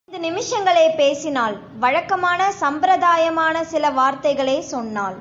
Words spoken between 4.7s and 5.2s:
சொன்னாள்.